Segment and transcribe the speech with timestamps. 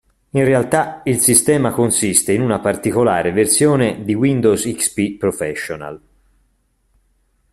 [0.31, 6.01] In realtà il sistema consiste in una particolare versione di Windows XP Professional.